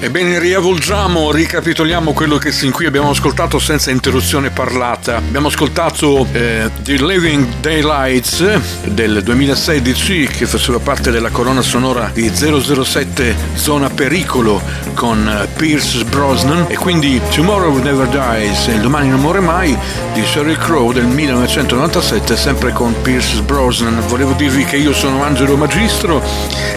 Ebbene, 0.00 0.38
riavvolgiamo, 0.38 1.32
ricapitoliamo 1.32 2.12
quello 2.12 2.38
che 2.38 2.52
sin 2.52 2.70
qui 2.70 2.86
abbiamo 2.86 3.10
ascoltato 3.10 3.58
senza 3.58 3.90
interruzione 3.90 4.50
parlata. 4.50 5.16
Abbiamo 5.16 5.48
ascoltato 5.48 6.24
eh, 6.30 6.70
The 6.82 7.04
Living 7.04 7.44
Daylights 7.60 8.84
del 8.84 9.24
2016 9.24 10.28
che 10.28 10.46
faceva 10.46 10.78
parte 10.78 11.10
della 11.10 11.30
colonna 11.30 11.62
sonora 11.62 12.12
di 12.14 12.30
007 12.32 13.34
Zona 13.54 13.90
Pericolo 13.90 14.62
con 14.94 15.28
eh, 15.28 15.48
Pierce 15.56 16.04
Brosnan 16.04 16.66
e 16.68 16.76
quindi 16.76 17.20
Tomorrow 17.34 17.76
Never 17.78 18.06
Dies, 18.06 18.68
il 18.68 18.80
domani 18.80 19.08
non 19.08 19.18
muore 19.18 19.40
mai 19.40 19.76
di 20.14 20.24
Sheryl 20.24 20.58
Crow 20.58 20.92
del 20.92 21.06
1997 21.06 22.36
sempre 22.36 22.70
con 22.70 22.94
Pierce 23.02 23.42
Brosnan. 23.42 24.00
Volevo 24.06 24.32
dirvi 24.34 24.64
che 24.64 24.76
io 24.76 24.92
sono 24.92 25.24
Angelo 25.24 25.56
Magistro 25.56 26.22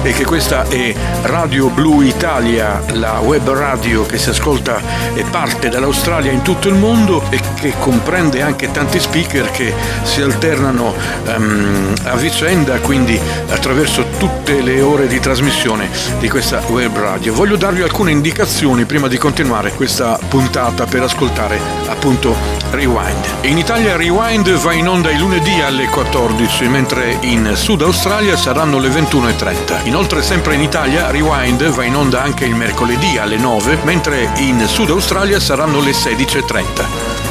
e 0.02 0.12
che 0.12 0.26
questa 0.26 0.68
è 0.68 0.92
Radio 1.22 1.70
Blu 1.70 2.02
Italia, 2.02 2.82
la 2.94 3.10
web 3.20 3.50
radio 3.52 4.06
che 4.06 4.18
si 4.18 4.30
ascolta 4.30 4.82
e 5.14 5.24
parte 5.30 5.70
dall'Australia 5.70 6.32
in 6.32 6.42
tutto 6.42 6.68
il 6.70 6.76
mondo 6.76 7.24
e 7.30 7.40
che 7.56 7.74
comprende 7.78 8.42
anche 8.42 8.72
tanti 8.72 9.00
speaker 9.00 9.52
che 9.52 9.74
si 10.04 10.22
alternano 10.22 10.94
um, 11.26 11.94
a 12.04 12.16
vicenda, 12.16 12.80
quindi 12.80 13.20
attraverso 13.50 14.06
tutte 14.22 14.62
le 14.62 14.82
ore 14.82 15.08
di 15.08 15.20
trasmissione 15.20 15.90
di 16.20 16.30
questa 16.30 16.62
web 16.68 16.96
radio. 16.96 17.34
Voglio 17.34 17.56
darvi 17.56 17.82
alcune 17.82 18.12
indicazioni 18.12 18.86
prima 18.86 19.08
di 19.08 19.18
continuare 19.18 19.72
questa 19.72 20.20
puntata 20.28 20.86
per 20.86 21.02
ascoltare 21.02 21.60
appunto 21.88 22.36
Rewind. 22.70 23.26
In 23.46 23.58
Italia 23.58 23.96
Rewind 23.96 24.48
va 24.58 24.74
in 24.74 24.88
onda 24.88 25.10
i 25.10 25.18
lunedì 25.18 25.60
alle 25.62 25.88
14, 25.88 26.68
mentre 26.68 27.18
in 27.22 27.54
Sud 27.56 27.82
Australia 27.82 28.38
saranno 28.38 28.78
le 28.78 28.90
21.30. 28.90 29.88
Inoltre 29.88 30.22
sempre 30.22 30.54
in 30.54 30.62
Italia 30.62 31.10
Rewind 31.10 31.68
va 31.70 31.84
in 31.84 31.96
onda 31.96 32.22
anche 32.22 32.46
il 32.46 32.54
mercoledì 32.54 33.18
alle 33.18 33.38
9, 33.38 33.80
mentre 33.86 34.30
in 34.36 34.68
Sud 34.68 34.92
Australia 34.92 35.40
saranno 35.40 35.82
le 35.82 35.94
16.30. 35.94 37.31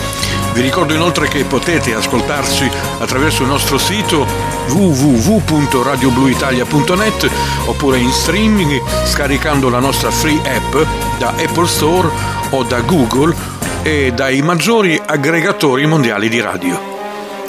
Vi 0.53 0.61
ricordo 0.61 0.95
inoltre 0.95 1.29
che 1.29 1.45
potete 1.45 1.95
ascoltarci 1.95 2.69
attraverso 2.99 3.43
il 3.43 3.49
nostro 3.49 3.79
sito 3.79 4.27
www.radiobluitalia.net 4.69 7.31
oppure 7.67 7.99
in 7.99 8.11
streaming 8.11 8.83
scaricando 9.05 9.69
la 9.69 9.79
nostra 9.79 10.11
free 10.11 10.41
app 10.45 10.75
da 11.19 11.29
Apple 11.29 11.67
Store 11.67 12.09
o 12.51 12.65
da 12.65 12.81
Google 12.81 13.35
e 13.83 14.13
dai 14.13 14.43
maggiori 14.43 15.01
aggregatori 15.05 15.87
mondiali 15.87 16.29
di 16.29 16.41
radio. 16.41 17.00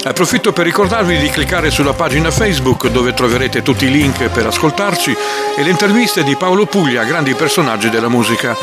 Approfitto 0.03 0.51
per 0.51 0.65
ricordarvi 0.65 1.19
di 1.19 1.29
cliccare 1.29 1.69
sulla 1.69 1.93
pagina 1.93 2.31
Facebook 2.31 2.87
dove 2.87 3.13
troverete 3.13 3.61
tutti 3.61 3.85
i 3.85 3.91
link 3.91 4.29
per 4.29 4.47
ascoltarci 4.47 5.15
e 5.55 5.61
le 5.61 5.69
interviste 5.69 6.23
di 6.23 6.35
Paolo 6.35 6.65
Puglia, 6.65 7.03
grandi 7.03 7.35
personaggi 7.35 7.91
della 7.91 8.09
musica. 8.09 8.57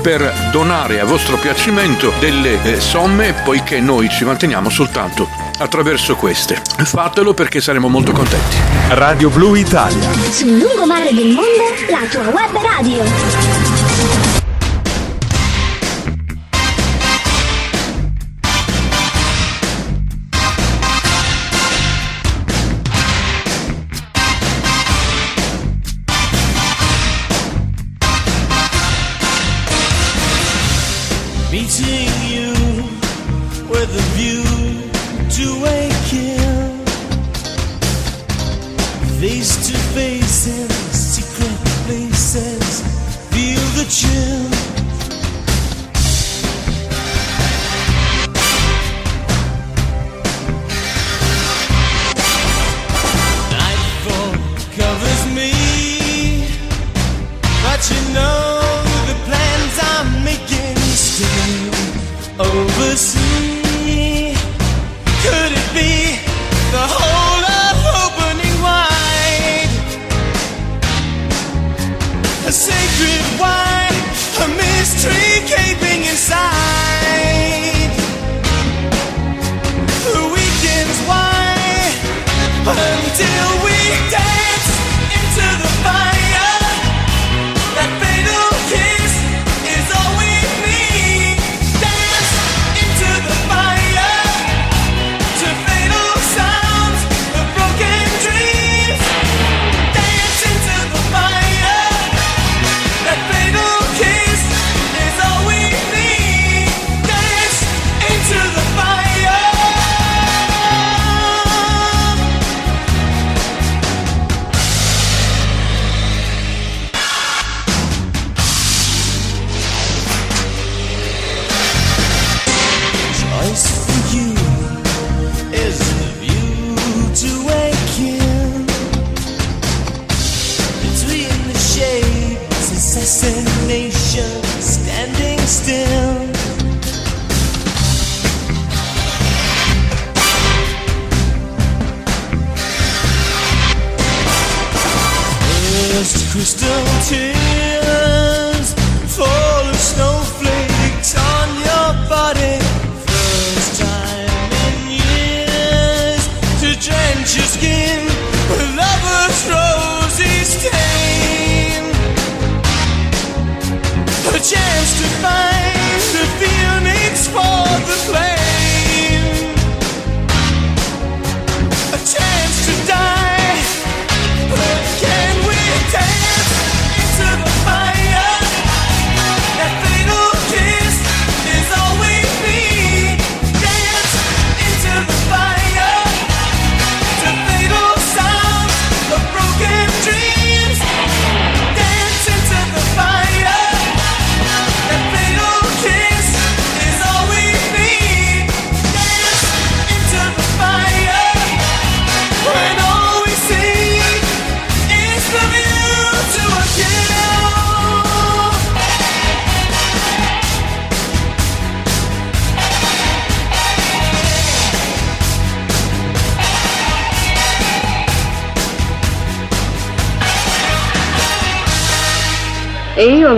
per 0.00 0.48
donare 0.50 1.00
a 1.00 1.04
vostro 1.04 1.36
piacimento 1.36 2.12
delle 2.18 2.62
eh, 2.62 2.80
somme, 3.00 3.32
poiché 3.32 3.80
noi 3.80 4.10
ci 4.10 4.26
manteniamo 4.26 4.68
soltanto 4.68 5.26
attraverso 5.56 6.16
queste. 6.16 6.60
Fatelo 6.84 7.32
perché 7.32 7.62
saremo 7.62 7.88
molto 7.88 8.12
contenti. 8.12 8.56
Radio 8.88 9.30
Blu 9.30 9.54
Italia. 9.54 10.12
Sul 10.30 10.58
lungomare 10.58 11.10
del 11.14 11.28
mondo, 11.28 11.62
la 11.88 12.06
tua 12.10 12.28
web 12.28 12.62
radio. 12.62 13.59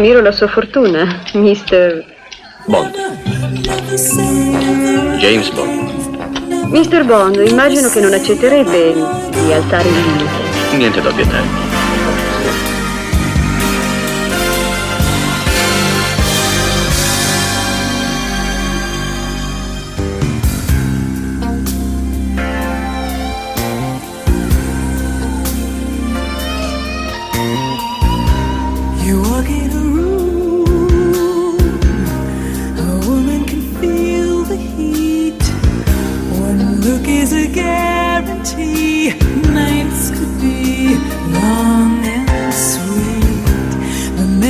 ammiro 0.02 0.20
la 0.20 0.32
sua 0.32 0.48
fortuna, 0.48 1.22
mister... 1.34 2.04
Bond. 2.66 2.92
James 5.18 5.48
Bond. 5.50 6.70
Mister 6.70 7.04
Bond, 7.04 7.36
immagino 7.46 7.88
che 7.88 8.00
non 8.00 8.12
accetterebbe 8.12 8.94
di 9.30 9.52
alzare 9.52 9.88
il 9.88 9.94
limite. 9.94 10.76
Niente 10.76 11.00
da 11.00 11.08
obiettare. 11.08 11.61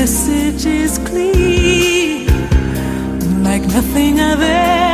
message 0.02 0.66
is 0.66 0.98
clear, 0.98 2.26
like 3.44 3.62
nothing 3.68 4.18
I've 4.18 4.40
ever. 4.40 4.91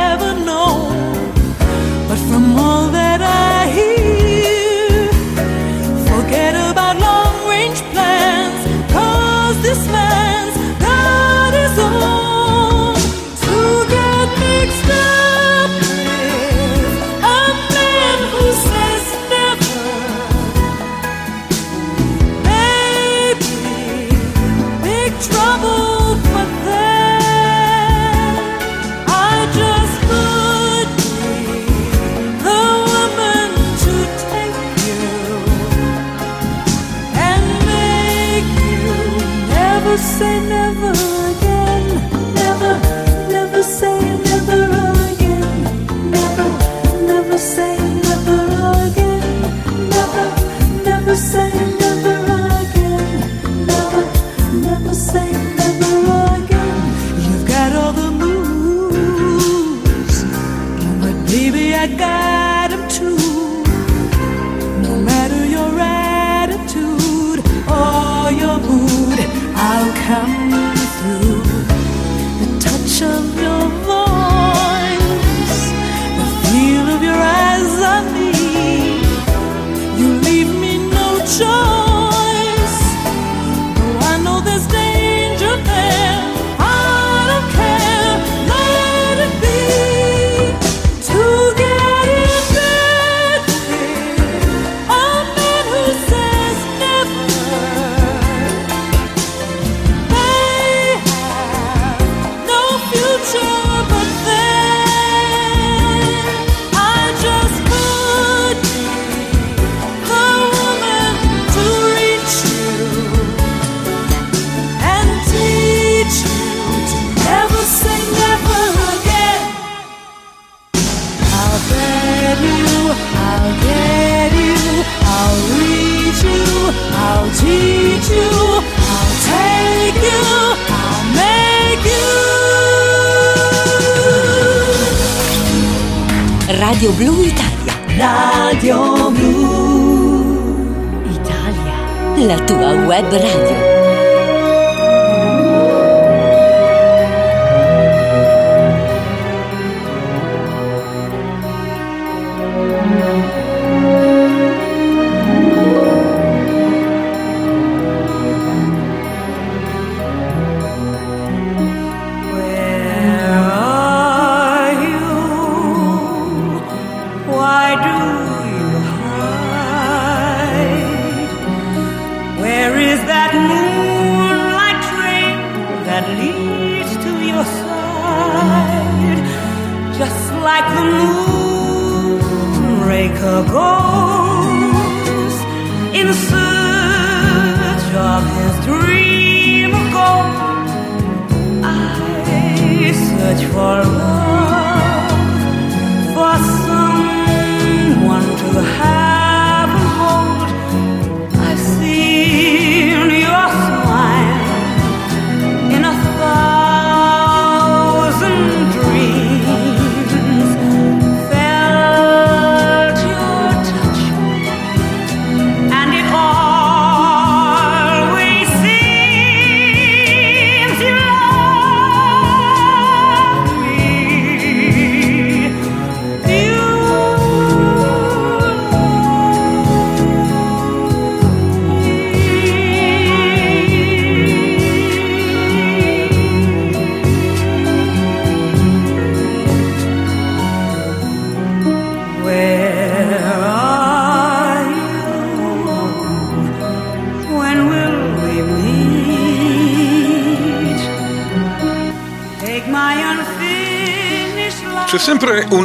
berat. 143.07 143.38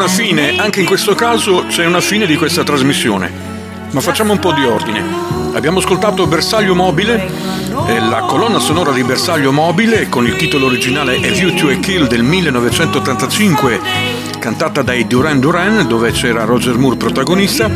Una 0.05 0.13
fine, 0.13 0.57
anche 0.59 0.81
in 0.81 0.87
questo 0.87 1.15
caso 1.15 1.65
c'è 1.67 1.87
una 1.87 2.03
fine 2.03 2.27
di 2.27 2.37
questa 2.37 2.63
trasmissione. 2.63 3.33
Ma 3.93 4.01
facciamo 4.01 4.33
un 4.33 4.39
po' 4.39 4.53
di 4.53 4.63
ordine. 4.63 5.03
Abbiamo 5.55 5.79
ascoltato 5.79 6.27
Bersaglio 6.27 6.75
Mobile, 6.75 7.27
eh, 7.87 8.01
la 8.01 8.21
colonna 8.27 8.59
sonora 8.59 8.93
di 8.93 9.03
Bersaglio 9.03 9.51
Mobile 9.51 10.11
con 10.11 10.27
il 10.27 10.37
titolo 10.37 10.67
originale 10.67 11.17
A 11.17 11.31
View 11.31 11.55
to 11.55 11.69
a 11.69 11.75
Kill 11.77 12.07
del 12.07 12.23
1985, 12.23 13.81
cantata 14.39 14.83
dai 14.83 15.07
Duran 15.07 15.41
Duran, 15.41 15.87
dove 15.89 16.11
c'era 16.11 16.45
Roger 16.45 16.77
Moore 16.77 16.97
protagonista. 16.97 17.71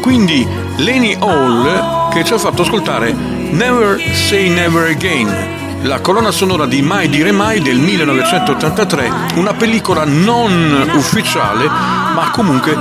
Quindi 0.00 0.46
Lenny 0.76 1.14
Hall 1.18 2.08
che 2.10 2.24
ci 2.24 2.32
ha 2.32 2.38
fatto 2.38 2.62
ascoltare 2.62 3.12
Never 3.12 4.00
Say 4.14 4.48
Never 4.48 4.88
Again, 4.88 5.59
la 5.82 6.00
colonna 6.00 6.30
sonora 6.30 6.66
di 6.66 6.82
Mai 6.82 7.08
dire 7.08 7.32
mai 7.32 7.60
del 7.60 7.78
1983, 7.78 9.12
una 9.36 9.54
pellicola 9.54 10.04
non 10.04 10.90
ufficiale, 10.92 11.66
ma 11.66 12.30
comunque 12.32 12.76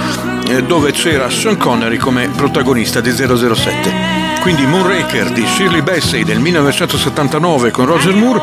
eh, 0.47 0.63
dove 0.63 0.91
c'era 0.91 1.29
Sean 1.29 1.57
Connery 1.57 1.97
come 1.97 2.27
protagonista 2.29 2.99
di 2.99 3.11
007. 3.11 4.37
Quindi 4.41 4.65
Moonraker 4.65 5.31
di 5.31 5.45
Shirley 5.45 5.81
Bassey 5.81 6.23
del 6.23 6.39
1979 6.39 7.71
con 7.71 7.85
Roger 7.85 8.15
Moore, 8.15 8.41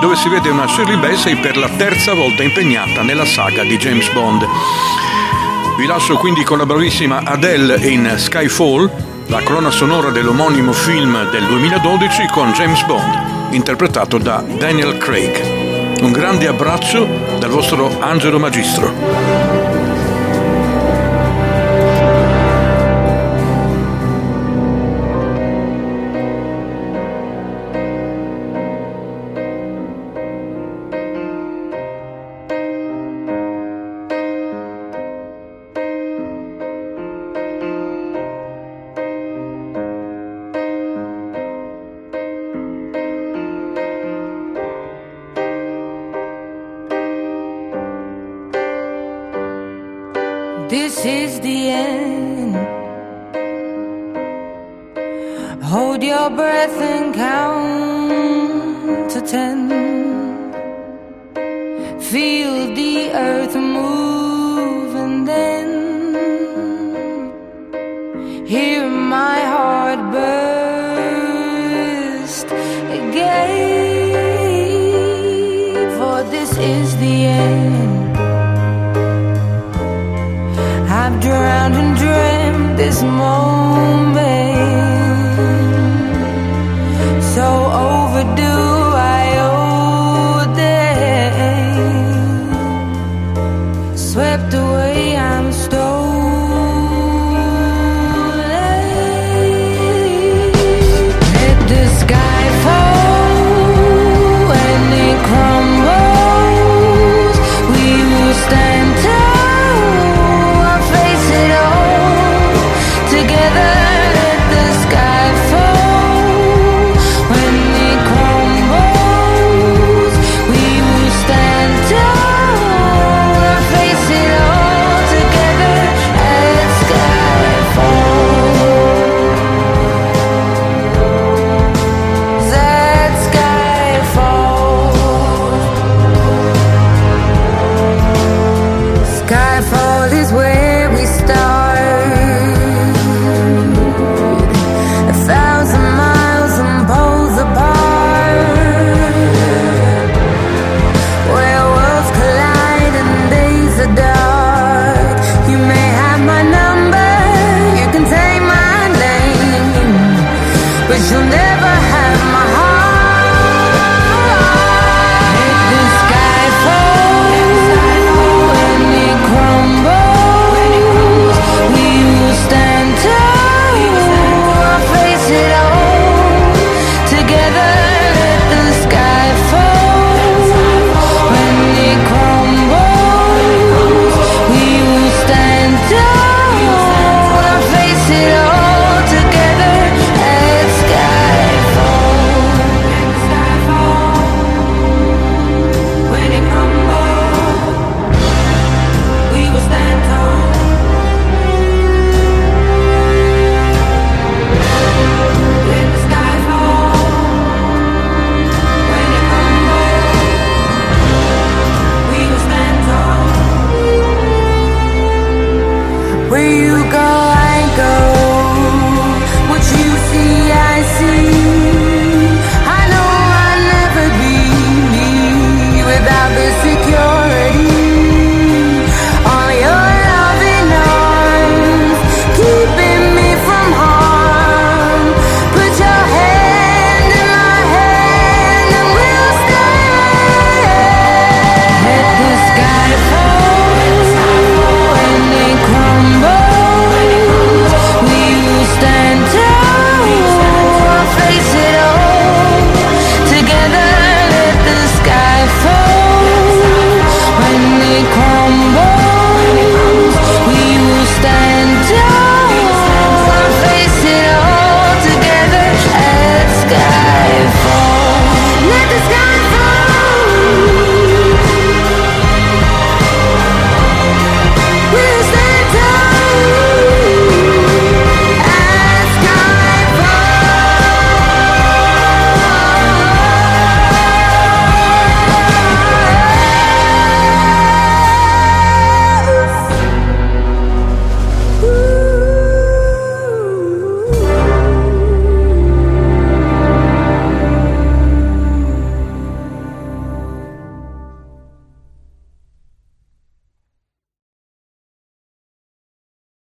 dove 0.00 0.16
si 0.16 0.28
vede 0.28 0.48
una 0.48 0.68
Shirley 0.68 0.98
Bassey 0.98 1.40
per 1.40 1.56
la 1.56 1.68
terza 1.76 2.14
volta 2.14 2.42
impegnata 2.42 3.02
nella 3.02 3.24
saga 3.24 3.62
di 3.62 3.76
James 3.78 4.08
Bond. 4.12 4.46
Vi 5.76 5.86
lascio 5.86 6.16
quindi 6.16 6.44
con 6.44 6.58
la 6.58 6.66
bravissima 6.66 7.22
Adele 7.24 7.76
in 7.88 8.14
Skyfall, 8.16 8.90
la 9.26 9.42
colonna 9.42 9.70
sonora 9.70 10.10
dell'omonimo 10.10 10.72
film 10.72 11.30
del 11.30 11.46
2012 11.46 12.26
con 12.32 12.50
James 12.52 12.82
Bond, 12.84 13.37
interpretato 13.50 14.18
da 14.18 14.42
Daniel 14.58 14.98
Craig. 14.98 16.00
Un 16.02 16.12
grande 16.12 16.46
abbraccio 16.46 17.06
dal 17.38 17.50
vostro 17.50 18.00
Angelo 18.00 18.38
Magistro. 18.38 19.67